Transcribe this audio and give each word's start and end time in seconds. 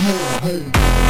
Yeah, 0.00 0.40
hey. 0.42 1.07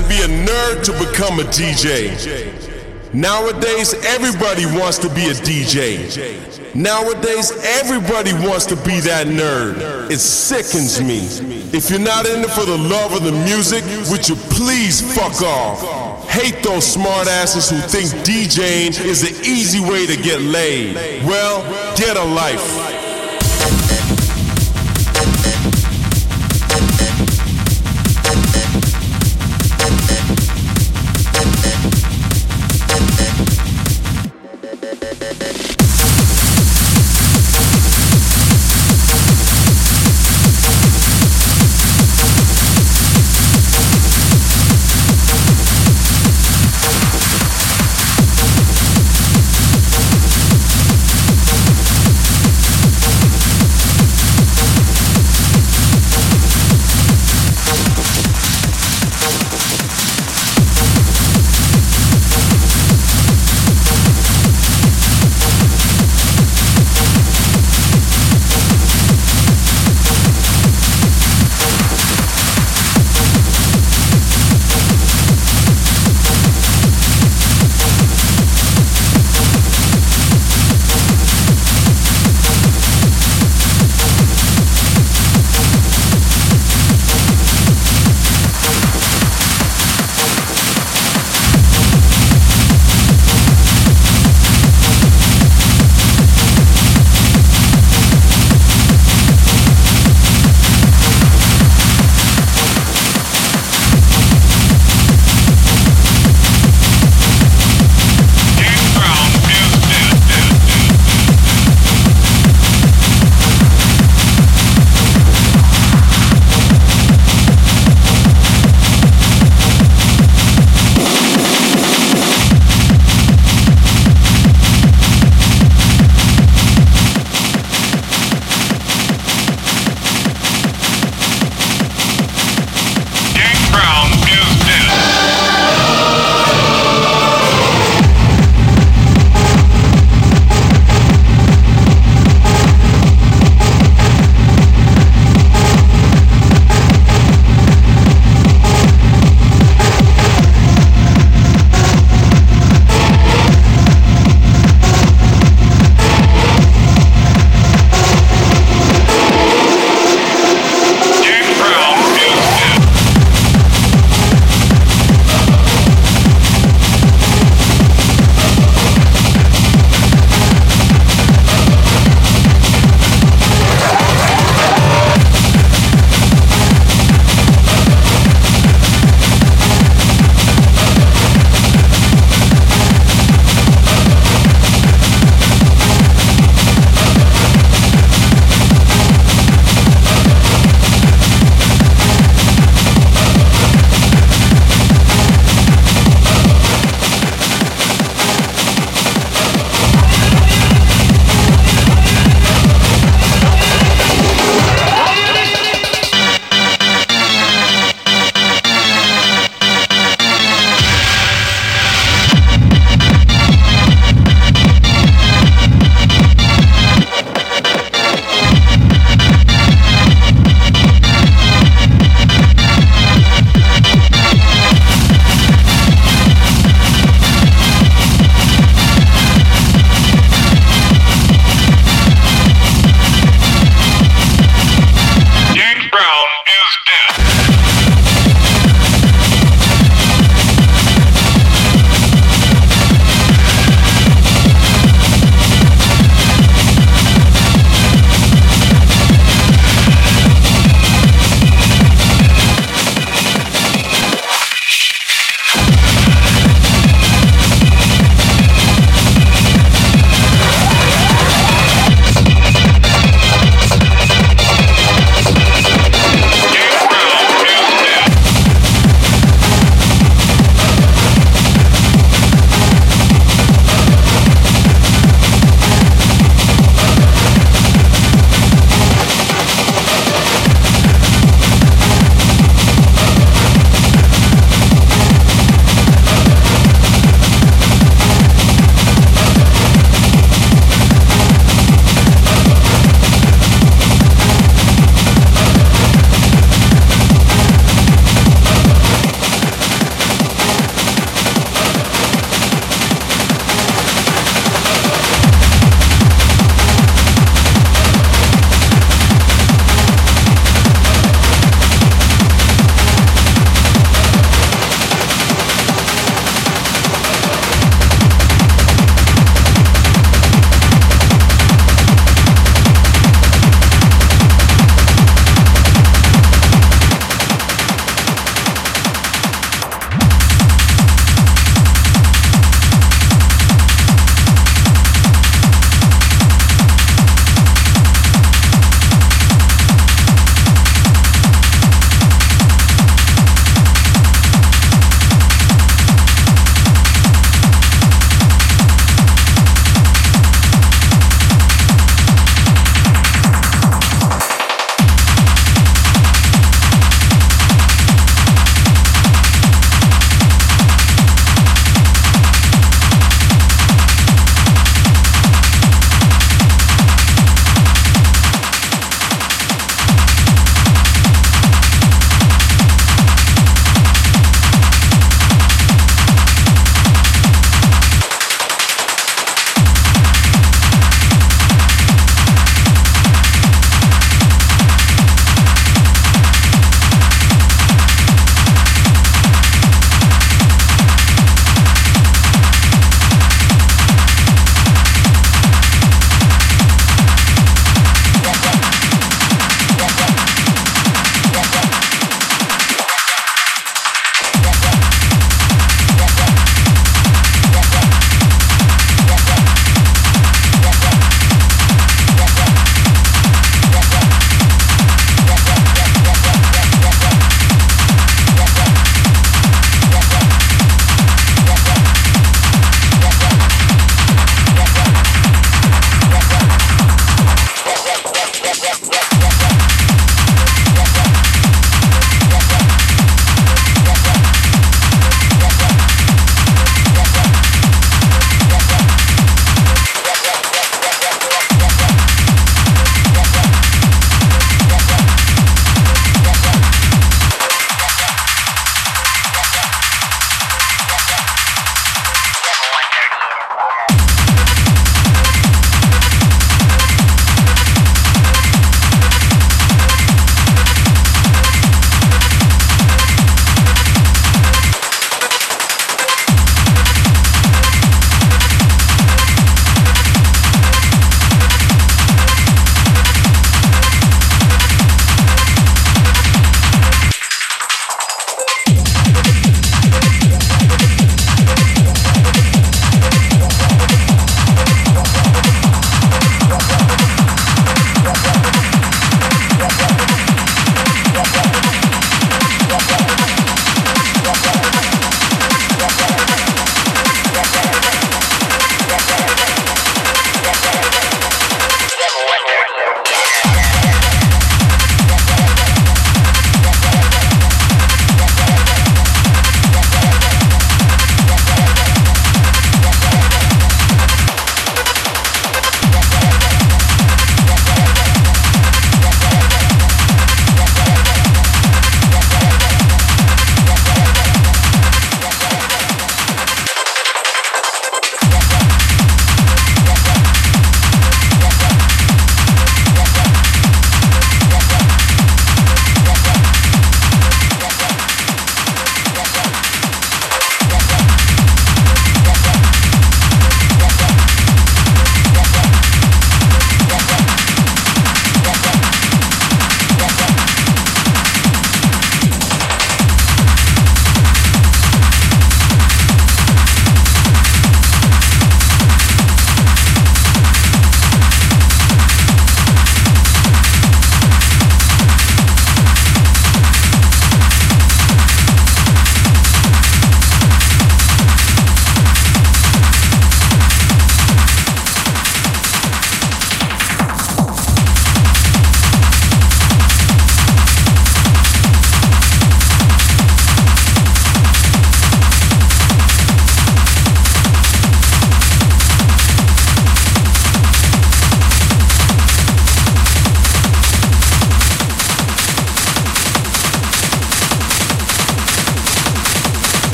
To 0.00 0.08
be 0.08 0.22
a 0.22 0.28
nerd 0.46 0.84
to 0.84 0.92
become 0.92 1.40
a 1.40 1.44
DJ. 1.44 2.14
Nowadays, 3.12 3.94
everybody 4.04 4.64
wants 4.64 4.96
to 4.98 5.08
be 5.08 5.26
a 5.26 5.34
DJ. 5.34 6.74
Nowadays, 6.74 7.50
everybody 7.80 8.32
wants 8.32 8.66
to 8.66 8.76
be 8.76 9.00
that 9.00 9.26
nerd. 9.26 10.08
It 10.08 10.20
sickens 10.20 11.00
me. 11.02 11.18
If 11.76 11.90
you're 11.90 11.98
not 11.98 12.26
in 12.26 12.44
it 12.44 12.50
for 12.50 12.64
the 12.64 12.78
love 12.78 13.12
of 13.12 13.24
the 13.24 13.32
music, 13.32 13.82
would 14.08 14.28
you 14.28 14.36
please 14.54 15.00
fuck 15.16 15.42
off? 15.42 16.28
Hate 16.28 16.62
those 16.62 16.86
smart 16.86 17.26
asses 17.26 17.68
who 17.68 17.78
think 17.78 18.10
DJing 18.24 19.04
is 19.04 19.22
the 19.22 19.34
easy 19.42 19.80
way 19.80 20.06
to 20.06 20.16
get 20.22 20.40
laid. 20.42 20.94
Well, 21.24 21.64
get 21.96 22.16
a 22.16 22.24
life. 22.24 22.97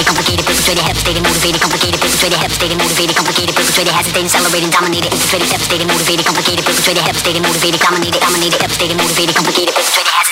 motivated, 0.00 0.06
complicated, 0.06 0.46
perpetrated, 0.46 0.84
hesitating, 0.84 1.22
motivated, 1.22 1.60
complicated, 1.60 2.00
perpetrated, 2.00 2.38
hesitating, 2.38 2.78
motivated, 2.78 3.16
complicated, 3.16 3.54
perpetrated, 3.54 3.92
hesitating, 3.92 4.26
accelerating, 4.26 4.70
dominated, 4.70 5.12
infiltrated, 5.12 5.48
hesitating, 5.52 5.88
motivated, 5.88 6.24
complicated, 6.26 6.64
perpetrated, 6.64 7.02
hesitating, 7.04 7.42
motivated, 7.42 7.80
dominated, 7.80 8.20
dominated, 8.20 8.60
hesitating, 8.60 8.96
motivated, 8.96 9.34
complicated, 9.34 9.74
perpetrated, 9.74 10.08
hesitating. 10.08 10.29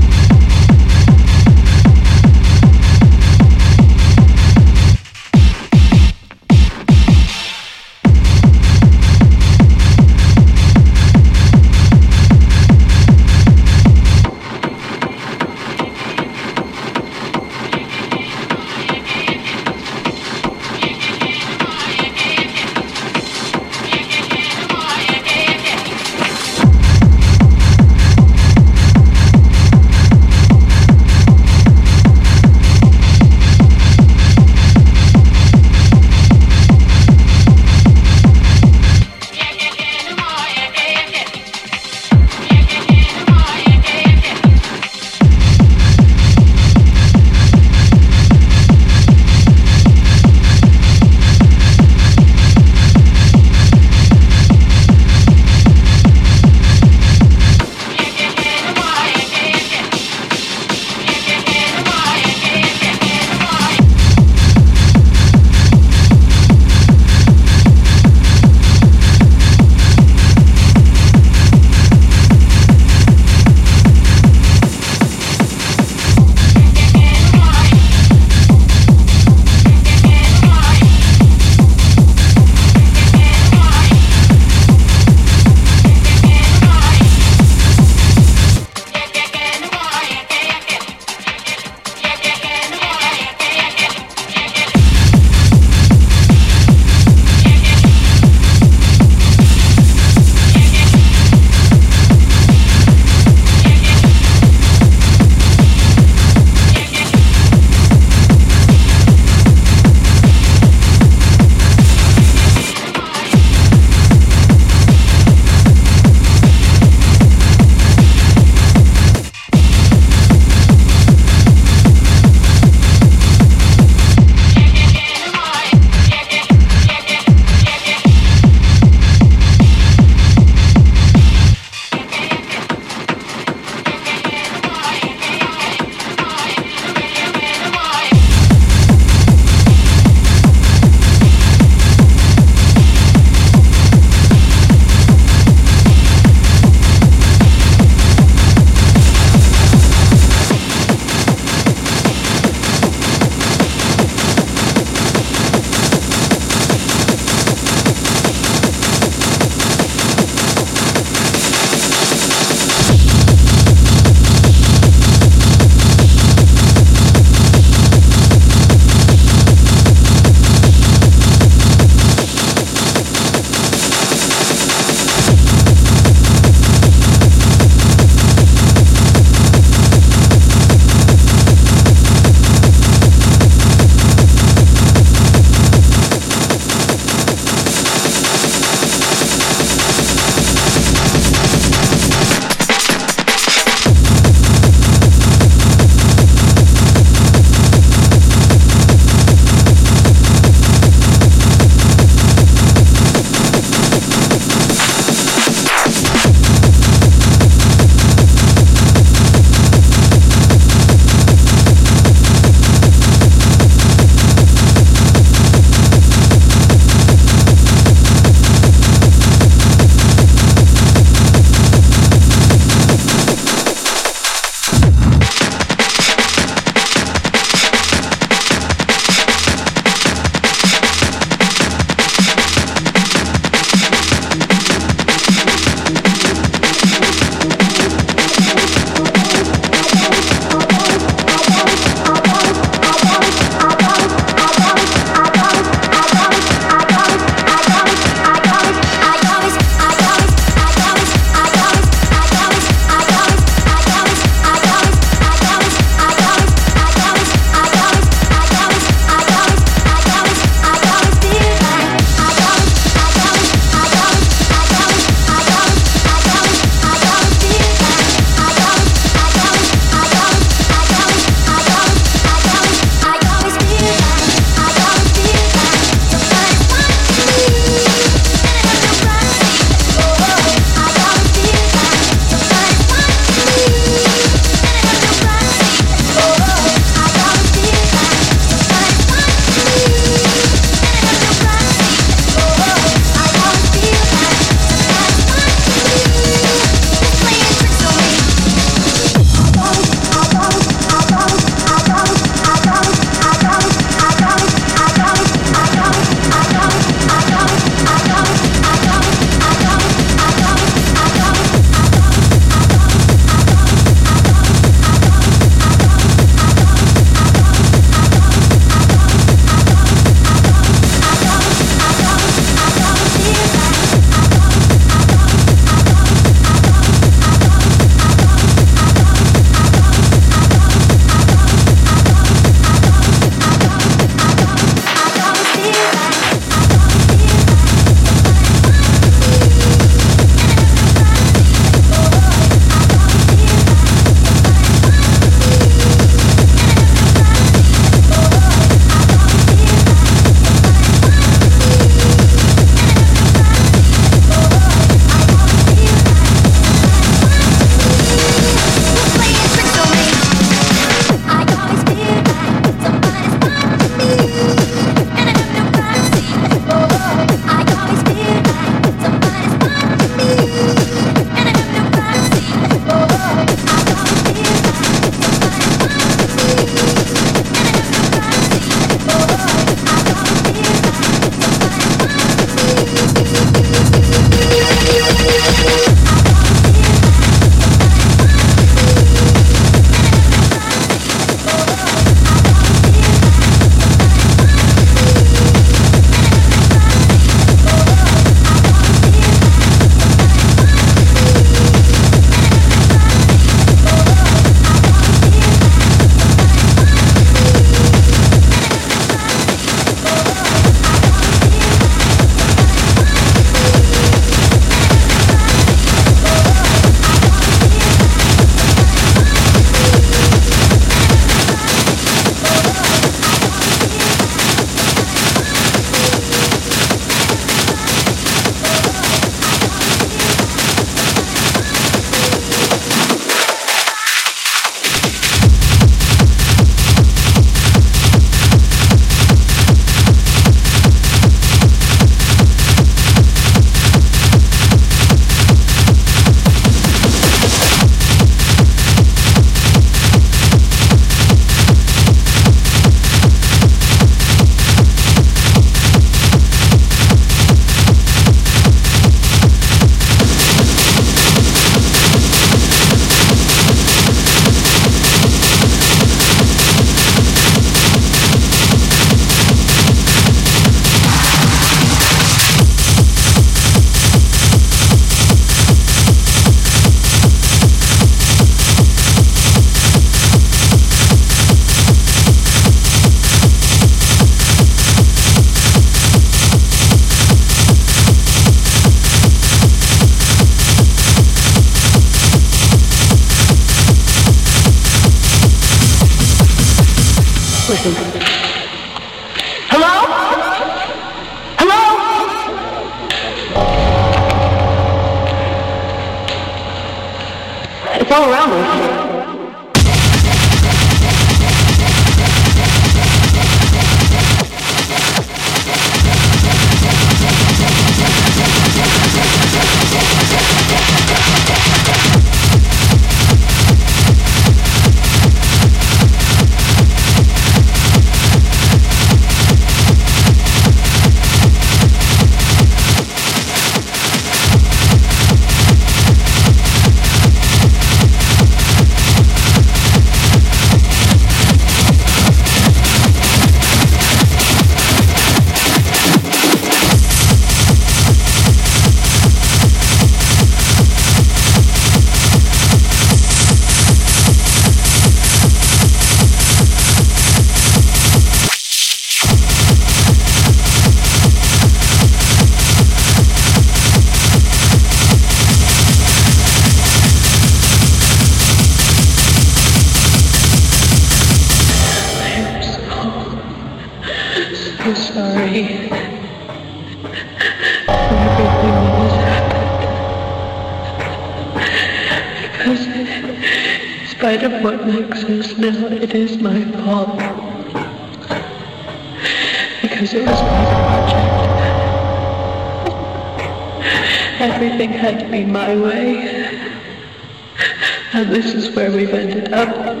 And 598.16 598.30
this 598.30 598.54
is 598.54 598.70
where 598.76 598.92
we've 598.92 599.12
ended 599.12 599.52
up. 599.52 599.76
And 599.76 600.00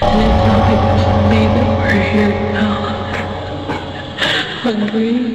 it's 0.00 0.46
not 0.46 0.62
because 0.70 1.02
of 1.08 1.28
me 1.28 1.40
that 1.46 1.66
we're 1.76 2.00
here 2.12 2.52
now. 2.52 2.78
Hungry. 4.62 5.29